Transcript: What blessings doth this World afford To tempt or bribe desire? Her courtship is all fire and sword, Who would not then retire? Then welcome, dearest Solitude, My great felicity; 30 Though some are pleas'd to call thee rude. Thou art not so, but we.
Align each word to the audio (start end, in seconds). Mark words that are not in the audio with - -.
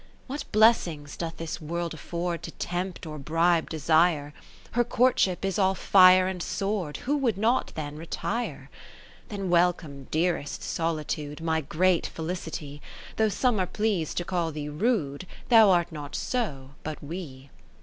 What 0.25 0.51
blessings 0.51 1.15
doth 1.15 1.37
this 1.37 1.61
World 1.61 1.93
afford 1.93 2.41
To 2.41 2.49
tempt 2.53 3.05
or 3.05 3.19
bribe 3.19 3.69
desire? 3.69 4.33
Her 4.71 4.83
courtship 4.83 5.45
is 5.45 5.59
all 5.59 5.75
fire 5.75 6.25
and 6.25 6.41
sword, 6.41 6.97
Who 7.05 7.15
would 7.17 7.37
not 7.37 7.71
then 7.75 7.97
retire? 7.97 8.71
Then 9.29 9.51
welcome, 9.51 10.07
dearest 10.09 10.63
Solitude, 10.63 11.39
My 11.39 11.61
great 11.61 12.07
felicity; 12.07 12.81
30 13.15 13.15
Though 13.17 13.29
some 13.29 13.59
are 13.59 13.67
pleas'd 13.67 14.17
to 14.17 14.25
call 14.25 14.51
thee 14.51 14.69
rude. 14.69 15.27
Thou 15.49 15.69
art 15.69 15.91
not 15.91 16.15
so, 16.15 16.71
but 16.81 17.03
we. 17.03 17.51